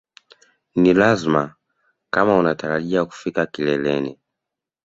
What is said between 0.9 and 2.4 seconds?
lazima kama